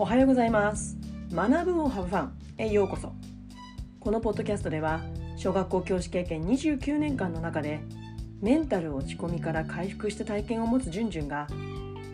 [0.00, 0.96] おはようございます。
[1.34, 3.12] 学ぶをハブファンへようこそ。
[3.98, 5.00] このポッドキャストでは
[5.36, 7.80] 小学校教師経験29年間の中で
[8.40, 11.48] メンタル落ち込みから回復した体験を持つじゅんじゅんが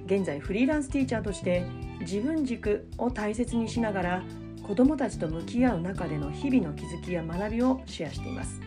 [0.06, 1.66] 現在フリーランスティーチャーとして
[2.00, 4.22] 自分軸を大切にしながら
[4.66, 8.62] 子どもたちと向き合う中での日々の気づきや学びをシェアしています。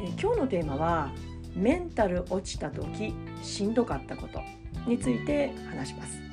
[0.00, 1.12] え今日のテーマは
[1.54, 4.40] メンタル落ちた時しんどかったこと
[4.88, 6.29] について話します、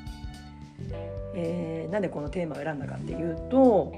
[1.35, 3.93] えー、なんでこのテーマを選んだかっていうと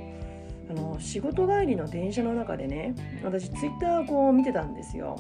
[0.70, 5.16] あの仕事帰りの電車の中でね私ツイッターこう見てたんですよ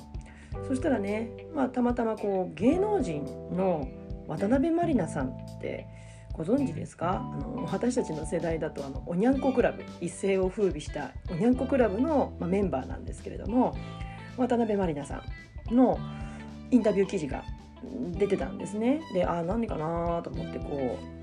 [0.67, 3.87] そしたらね、まあ、たまたまこう芸能人の
[4.27, 5.87] 渡辺満里奈さんって
[6.33, 7.21] ご存知ですか？
[7.33, 13.75] あの私たちの世代だとあのおにゃんこクラブ一世を風靡したおにゃんこクラブの、まあ、メンバーなんですけれども
[14.37, 15.21] 渡辺満里奈さ
[15.71, 15.99] んの
[16.71, 17.43] インタビュー記事が
[18.11, 19.01] 出てたんですね。
[19.13, 21.18] であ何かなと思ってこう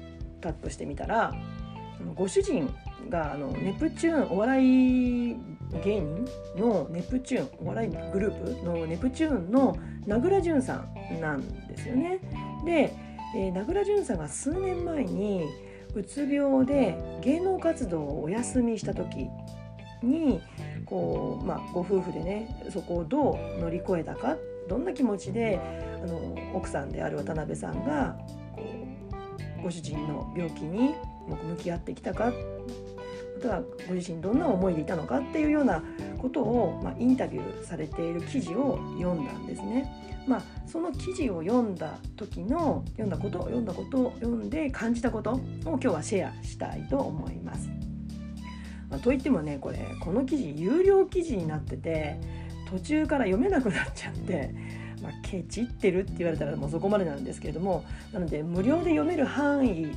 [0.47, 1.35] タップしてみたら
[2.15, 2.73] ご主人
[3.09, 5.37] があのネプチューンお笑い
[5.85, 6.25] 芸人
[6.57, 12.21] のネプチューンお笑いグループのネプチューンの名倉潤さんなんですよね。
[12.65, 12.95] で、
[13.37, 15.45] えー、名倉潤さんが数年前に
[15.95, 19.29] うつ病で芸能活動をお休みした時
[20.03, 20.41] に
[20.85, 24.37] こう、まあ、ご夫婦でねそこをどう乗り越えたか
[24.69, 25.61] どんな気持ちで
[26.03, 28.17] あの奥さんである渡辺さんが
[29.67, 30.95] ご主人の病気に
[31.27, 32.33] 向き合ってきたかま
[33.43, 35.83] たはご自身どんな思いでいたのかっていうような
[36.19, 40.23] ことを、まあ、インタビューされている記事を読んだんですね。
[40.29, 47.69] まあ、その記事を読んだ時の読んだこと読んだことを読んで感じたことを今日はシェアしたいと思います。
[48.89, 52.21] まあ、といってもねこれこの記事有料記事になってて
[52.71, 54.55] 途中から読めなくなっちゃって、
[55.03, 59.93] まあ、ケチってるって言われたらもうそこまでなんですけれどもなので無料で読める範囲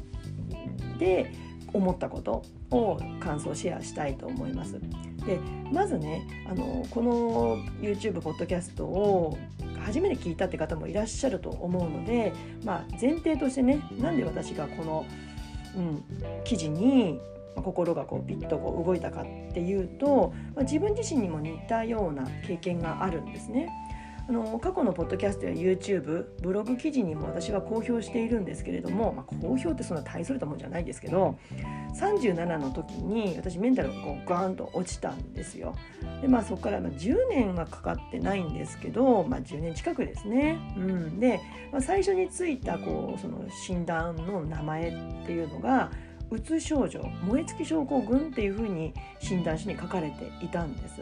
[0.98, 1.32] で
[1.74, 4.80] 思ったことを感想シェアしたいと思います。
[5.26, 5.40] で
[5.72, 9.38] まずねあのこの YouTube ポッドキャストを
[9.86, 15.06] 初めて聞いたって方もいらっしゃると思うので、まあ、前提としてねなんで私がこの、
[15.76, 16.04] うん、
[16.44, 17.20] 記事に
[17.56, 23.70] 心がこうピッとこう動いたかっていうと、まあ、自分自身にも似たような経験があるんですね。
[24.30, 31.40] あの過去のポッドキャストや YouTube ブログ記事にも私は公表しているんですけれども、まあ、公表ってそんな大それたもんじゃないですけど
[32.00, 35.76] 37の時に私メンタルがこうガーンと落ちたんですよ。
[36.22, 40.60] でまあそこから10年はかかってないんですけど、まあ、10年近くですね。
[40.78, 41.40] うん、で、
[41.72, 45.90] まあ、最初についたこうその診断の名前っていうのが
[46.30, 51.02] うつ症状燃え尽き症候群っていうふうに診断書に書かれていたんです。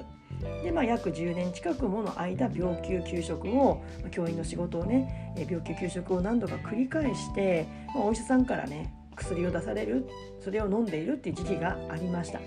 [0.64, 3.82] でまあ、約10年近くもの間病休休職を
[4.12, 10.08] 教員の仕事をね病休休職を何度か繰り返して、まあ、お医者さんからね薬を出される
[10.40, 12.40] それを飲んでいるっていう時期がありました。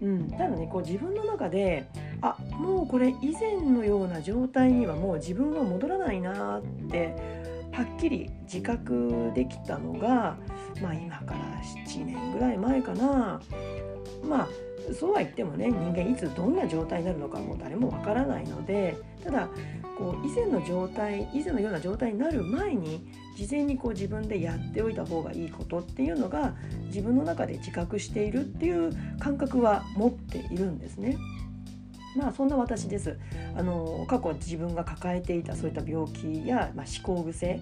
[0.00, 1.86] うん、ただねこう自分の中で
[2.20, 7.14] あもうこれ以前のような状態にはもう自分は戻らないなって
[7.72, 10.36] はっきり自覚できたのが、
[10.80, 11.40] まあ、今から
[11.86, 13.40] 7年ぐらい前かな
[14.28, 14.48] まあ
[14.92, 19.48] そうは言ってもね人間いつどんな状態になるのかもう誰もわからないのでただ
[19.96, 23.06] こう以前の状態以前のような状態になる前に
[23.36, 26.54] 事前にこう自分でやっておいた方がいいことっていうのが
[26.86, 31.16] 自分の中で自覚しているっていう感覚は持っているんですね。
[32.16, 33.18] まあそんな私です。
[33.56, 37.60] あの過去自分が抱えていたそういった病気や、まあ、思考癖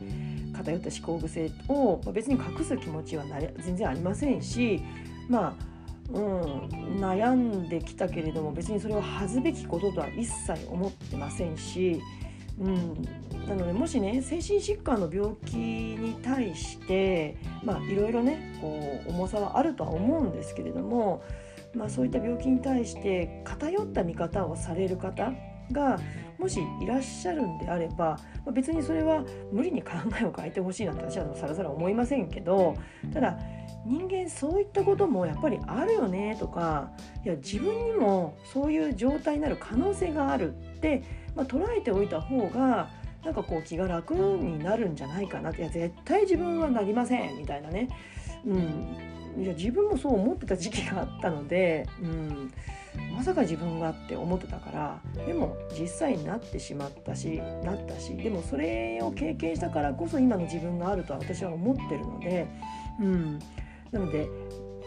[0.53, 4.83] 偏った思考癖を、まあ、別に隠す気持ちはなれ全然ありませんし
[5.29, 5.72] まあ
[6.13, 12.01] うん、悩んできたけれども別にそれを恥ずべきこととは一切思ってませんし、
[12.61, 13.03] うん、
[13.49, 21.23] なのでもしね精神疾患の病気に対してまあいろいろねこう重さはあるとは思うんですけれども、
[21.75, 25.33] まあ、そういった病気に対して偏った見方をされる方
[25.73, 25.99] が
[26.39, 32.75] もしいらっしゃるんであれば、まあ、別にそれは無理に考えを変えてほしいなんて私はさらさら思いませんけど
[33.15, 33.39] ただ
[33.85, 36.91] 人間そういったこともやっぱりあるよねとか
[37.25, 41.03] いや自分にもそういう状態になる可能性があるって、
[41.35, 42.89] まあ、捉えておいた方が
[43.25, 47.89] なんかこう気が楽になるんじゃないかなっていや絶対自分はなりませんみたいなね、
[48.45, 52.53] うん、いや自分もそう思ってた時期があったので、うん、
[53.15, 62.47] まさか自分がって思ってたからでも実際になってしまったしなったしでもそれを経験したからこそ今の自分があるとは私は思ってるので、
[63.01, 63.39] うん、
[63.93, 64.29] なので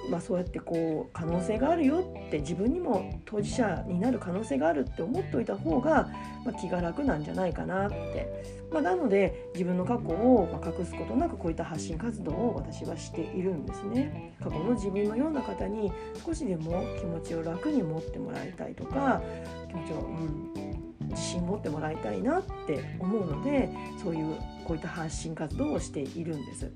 [0.10, 6.10] まあ、そうやってこう可能性があるよって自分にも当事者になる可能性があるって思っておいた方が、
[6.44, 8.28] まあ、気が楽なんじゃないかなって、
[8.72, 14.36] まあ、なので自分の過去を隠すことなくこういった発信活動を私はしているんですね。
[14.44, 15.92] 過去の自分のような方に
[16.24, 19.22] 少しでも気持ちを楽に持ってもらいたいとか
[19.70, 23.70] 気持ちを、うん、自信持ってもらいたいなって思うので
[24.04, 24.36] そういう
[24.66, 26.72] こういった発信活動をしているんです。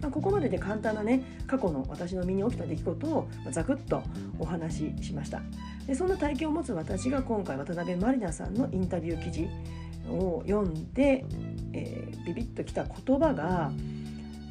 [0.00, 4.02] まあ、ここまでで簡単なね過去の私の身に起きた出来事をざくっと
[4.38, 5.40] お話ししました。
[5.86, 9.48] でそんな体験を持つ私が今回渡辺満里奈さんのインタビュー記事
[10.10, 11.24] を読んで、
[11.72, 13.70] えー、ビビッときた言葉が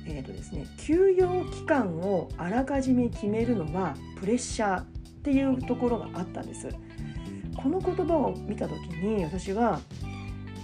[0.05, 4.85] えーとですね、休養期間をあらかじめ決めるのはプレッシャーっ
[5.23, 6.67] ていうところがあったんです。
[7.55, 9.79] この言葉を見た時に私は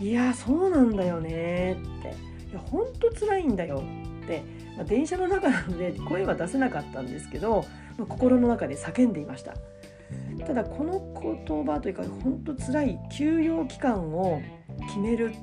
[0.01, 2.28] いやそうなんだよねって。
[2.49, 3.83] いや本当辛いんだよ
[4.23, 4.43] って。
[4.79, 7.65] まあ、電車の中なので声は出せなかったんですけど、
[7.97, 9.55] まあ、心の中で叫んでいました。
[10.47, 14.41] ただこの言葉というか本当辛い休養期間を
[14.87, 15.33] 決める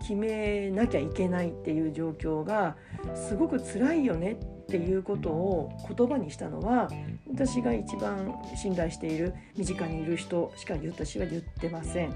[0.00, 2.76] 決めなきゃいけないっていう状況が
[3.14, 6.88] すごく辛いよねっっていうことを言葉にしたのは
[7.30, 12.14] 私が一番信頼している身近にいる人しか私は言ってません。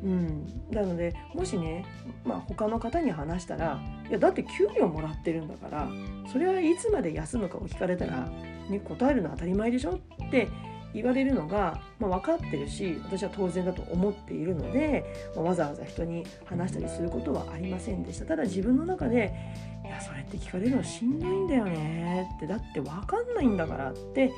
[0.00, 1.84] うん、なのでもしね、
[2.24, 5.88] まあ、他の方に話したら「いやだって給料もらってるんだから
[6.30, 8.28] それはいつまで休むかを聞かれたら、
[8.70, 10.46] ね、答えるのは当たり前でしょ」って
[10.94, 15.04] 言われるのが、まあ、分かってるし私は当然だと思っているので、
[15.36, 18.26] まあ、わざわざ人に話したりすることはありませんでした。
[18.26, 19.34] ただ自分の中で
[19.84, 24.32] 「いやそれって聞かれるのしんどいんだよね」ってだって分かんないんだからって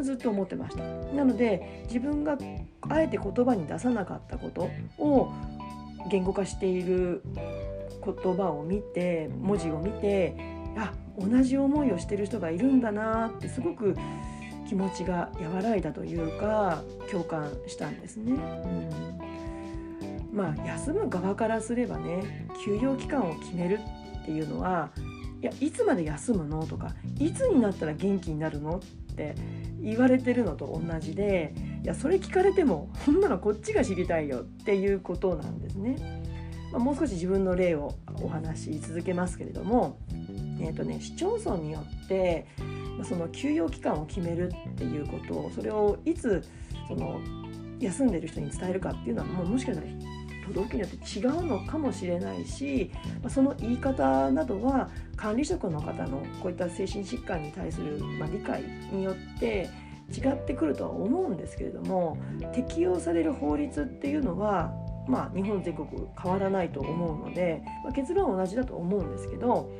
[0.00, 0.82] ずっと思ってました。
[1.14, 2.38] なので自分が
[2.88, 5.32] あえて言葉に出さなかったことを
[6.10, 7.22] 言語化している
[8.04, 10.34] 言葉を見て文字を見て
[10.76, 13.94] あ同じ思いをしてる人がいるんだなってすごく
[14.68, 18.32] 気持ちが和らいだというか共感したんですね。
[18.32, 23.80] うん、まあ休む側からすればね休養期間を決める
[24.22, 24.90] っていうのは
[25.40, 29.34] いやいつまで休むのとかいつになったら元気になるのって
[29.80, 36.22] 言われてるのと同じでいやそれ聞かれてもほんならこっちが知りたいよっていうことなんですね。
[36.72, 39.98] まあ、もう少し自分の例をお話し続けますけれども、
[40.58, 42.46] えーとね、市町村によって
[43.02, 46.42] その休養期間を決めるっていうことをそれをいつ
[46.88, 47.20] その
[47.80, 49.88] 休んでる人に伝えるかっていうのはもうもしかしたら
[50.46, 52.90] 都道府県によって違うのかもしれないし
[53.28, 58.62] その言い方などは管理職の方のこういった精神疾患に対する、ま理解
[58.92, 59.68] によって
[60.10, 62.18] 違ってくるとは思うんですけれども
[62.52, 64.72] 適用される法律っていうのは
[65.06, 65.88] まあ、日本全国
[66.20, 69.70] 変わらないと思うので、まあ、結論は同じだと思うんですけど、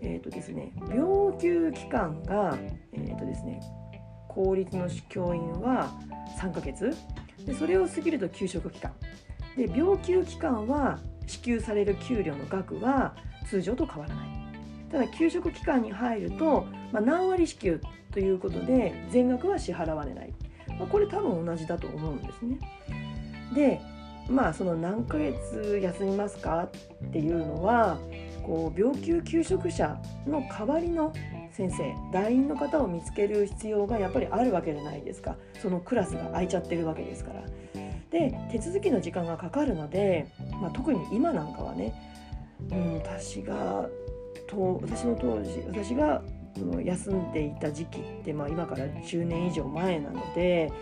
[0.00, 2.56] えーとですね、病休期間が、
[2.92, 3.60] えーとですね、
[4.28, 5.90] 公立の教員は
[6.40, 6.94] 3ヶ月。
[7.44, 8.92] でそれを過ぎると休職期間。
[9.56, 13.16] で病休期間は支給される給料の額は
[13.48, 14.28] 通常と変わらない。
[14.90, 17.80] ただ休職期間に入ると、まあ、何割支給
[18.12, 20.32] ということで全額は支払われない、
[20.78, 22.58] まあ、これ多分同じだと思うんですね。
[23.54, 23.80] で
[24.28, 27.98] まあその何ヶ月休みますかっていうのは
[28.42, 31.12] こう病休休職者の代わりの
[31.50, 37.42] 先生団員の方を見つける必要がやっぱりあるわけじゃないですかそのクラスが空いちゃってるわけですから。
[38.10, 40.28] で手続きの時間がかかるので、
[40.62, 41.92] まあ、特に今なんかはね、
[42.70, 43.86] うん、私が
[44.46, 46.22] と私の当時私が
[46.82, 50.72] 休んでいた時期って、まあ、今から10年以上前なので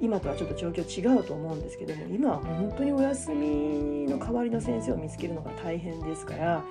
[0.00, 6.64] 今とはちょっと状況違うと思うんですけども今は本当にお休みの代わりの先生を見つけるのが大変ですから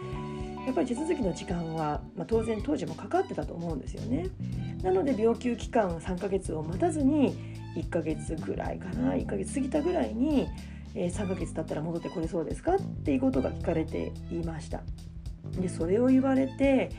[0.66, 4.28] やっぱり手続きの時間は、まあ、当然当時もかかってたと思うんですよね。
[4.84, 7.36] なので病休期間3ヶ月を待たずに
[7.76, 10.48] 1ヶ月ぐらいかな1ヶ月過ぎたぐらいに、
[10.96, 14.82] えー、3ヶ月経ったら戻ってこれそうですかっていうことが聞かれていました。
[15.60, 16.92] でそれを言われて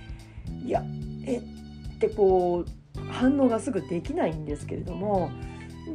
[0.64, 0.82] いや
[1.24, 5.30] えってこう反応がすぐできないんですけれども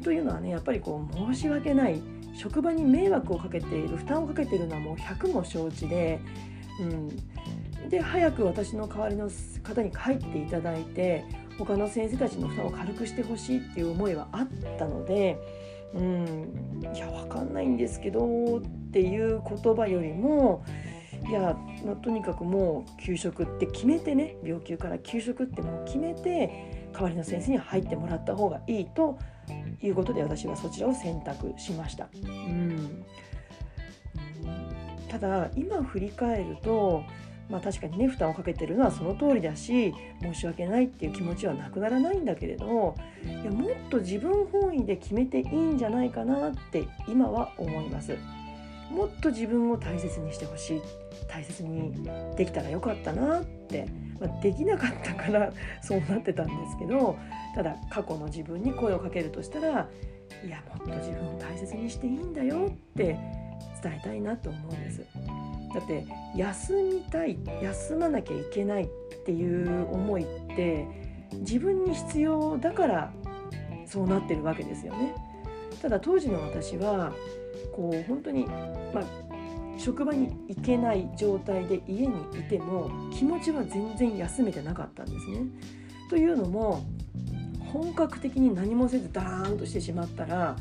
[0.02, 2.02] というのはねやっぱりこう申し訳ない
[2.36, 6.20] 職場に迷惑をかけている負担をかけているのはもう100も承知で、
[6.82, 9.30] うん、で早く私の代わりの
[9.64, 11.24] 方に帰っていただいて
[11.58, 14.48] 他の先生たちの負担を軽くしてほしいっていう思いはあっ
[14.78, 15.38] たので、
[15.94, 18.62] うん、いや分かんないんですけどっ
[18.92, 20.66] ていう言葉よりも
[21.30, 29.18] いや、まあ、とにかくもう給食って決めてね病休から給食ってもう決めて代わりの先生に入ってもらった方がいいと
[29.82, 32.08] いうことで私はそちらを選択しました。
[32.24, 33.06] うん
[35.10, 37.04] ただ今振り返ると
[37.50, 48.18] まあ確かにね負担をかけてるのはその通りだし申し訳ないっていう気持ちはなくならないんだけれどいやもっと自分本位で決めていいんじゃないかなって今は思います。
[48.92, 50.82] もっと自分を大切にしてほしい
[51.27, 51.94] 大切に
[52.38, 53.88] できたらよかったなって、
[54.20, 55.51] まあ、できなかったから
[55.82, 57.18] そうなってたんですけど
[57.56, 59.89] ただ過去の自分に声をかけるとしたら
[60.46, 63.18] いやもっと自分を大切にしていいんだよって
[63.82, 65.06] 伝えたいなと思うんです。
[65.74, 68.88] だって休みたい休まなきゃいけないっ
[69.25, 70.88] ていう思いって
[71.39, 73.12] 自分に必要だから
[73.86, 75.13] そうなってるわけですよね。
[75.82, 77.13] ただ当時の私は
[77.74, 78.46] こう本当に、
[78.94, 79.04] まあ、
[79.78, 85.40] 職場に行けない状態で家にいても気持ちは全然休めてなかったんですね。
[86.10, 86.84] というのも
[87.74, 90.56] 本格的に何もせずダーンとしてしまったら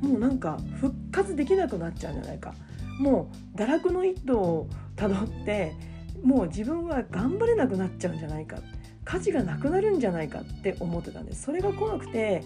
[0.00, 2.54] もうなんか復活できなくなっちゃうんじゃないか。
[2.98, 5.74] もう堕落の一途をたどって
[6.22, 8.58] もう自分は頑張れなくなっちゃうんじゃないか。
[9.04, 11.42] 価値がなくなるんじゃないかって思ってたんです。
[11.42, 12.42] それが怖くて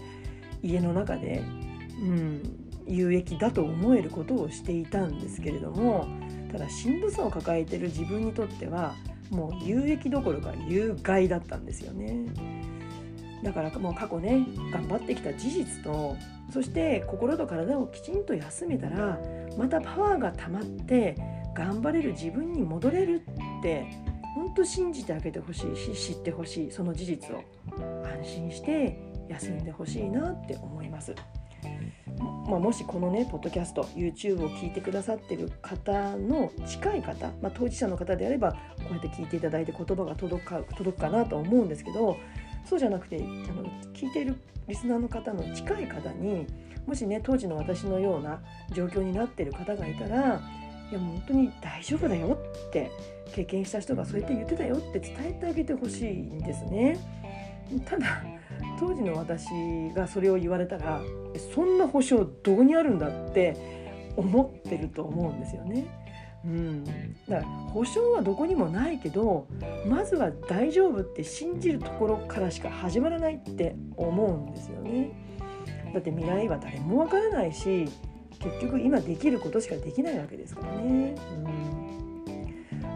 [0.61, 1.41] 家の中で、
[2.01, 2.41] うん、
[2.91, 6.07] 有益だと思えることをしていたんですけれども
[6.51, 8.95] ただしんどさを抱えてる自分にとっては
[9.29, 12.25] もう有益どころか有害だったんですよね。
[13.43, 16.15] だからもう過去ね頑張ってきた事実と
[16.51, 19.19] そして心と体をきちんと休めたら
[19.57, 21.15] またパワーが溜まって
[21.55, 23.23] 頑張れる自分に戻れる
[23.59, 23.87] って
[24.35, 27.43] 本当信じてあげてほしいし知ってほしいその事実を
[28.05, 31.15] 安心して休んでほしいなって思います。
[32.51, 38.57] まあ、もしこのねポッドキャスト YouTube を聞いてくださってる方の近い方、まあ、当事者の方であればこ
[38.89, 42.17] うやって聞いていただいて言葉が届くか届くかなと思うんですけど
[42.65, 44.35] そうじゃなくてあの聞いている
[44.67, 46.45] リスナーの方の近い方に
[46.85, 48.41] もしね当時の私のような
[48.73, 50.41] 状況になってる方がいたら
[50.91, 52.91] いや本当に大丈夫だよって
[53.33, 56.99] 経験した人がそうやって言ってたよって伝えてあげてほしいんですね。
[57.85, 58.23] ただ
[58.79, 59.49] 当時の私
[59.93, 61.01] がそれを言われたら
[61.53, 63.07] そんな保証どこにあるんだ？
[63.07, 63.55] って
[64.17, 65.85] 思ってると思うんですよね。
[66.43, 66.95] うん、だか
[67.29, 69.45] ら保証はどこにもないけど
[69.87, 75.11] まずは大丈夫って信じるところからしか始まらないって思うんですよね。
[75.93, 77.87] だって未来は誰もわからないし
[78.39, 81.15] 結局今できることしかできないわけですからね。
[81.45, 81.71] うん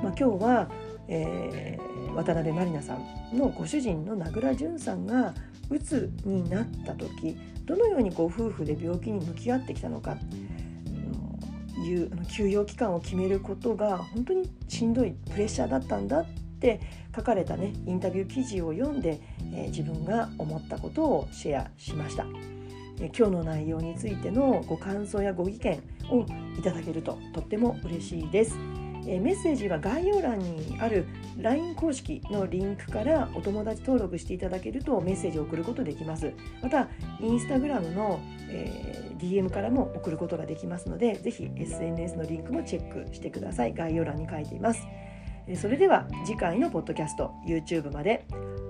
[0.04, 0.70] まあ、今日は、
[1.08, 5.34] えー、渡辺満里奈さんのご主人の名倉潤さんが
[5.70, 10.18] うつになった時どのようにご夫婦で病気に向き合ってきたのか
[11.84, 16.26] いう休養期間を決めることが本当にしんどいプレッシャーだったんだっ
[16.60, 16.80] て
[17.16, 19.20] 書かれたねインタビュー記事を読んで、
[19.54, 22.26] えー、自分が思ったことをシェアしました、
[23.00, 26.26] 今日の内容についてのご感想やご意見を
[26.58, 28.85] いただけるととっても嬉しいです。
[29.08, 31.06] えメッセージは概要欄にある
[31.38, 36.34] LINE 公式のリンクからお友達登録していただけるとメッセージを送ることできます。
[36.62, 36.88] また、
[37.20, 38.20] インスタグラムの、
[38.50, 43.74] えー、DM からも送ることができますので、ぜひ SNS のリンクもチェックしてください。
[43.74, 44.88] 概要欄に書いています。
[45.56, 48.26] それでは次回のポッドキャスト YouTube まで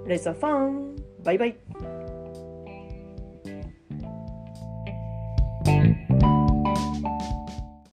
[0.05, 0.95] Let's have fun!
[1.23, 1.55] バイバイ